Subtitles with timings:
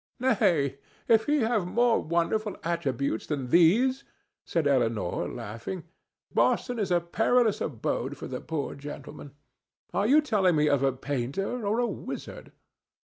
[0.19, 4.03] "Nay, if he have more wonderful attributes than these,"
[4.43, 5.83] said Elinor, laughing,
[6.33, 9.35] "Boston is a perilous abode for the poor gentleman.
[9.93, 12.51] Are you telling me of a painter, or a wizard?"